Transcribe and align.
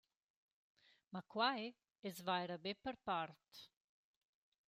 Ma 1.15 1.21
quai 1.33 1.63
es 2.11 2.17
vaira 2.29 2.57
be 2.65 2.71
per 2.89 2.93
part. 3.09 3.51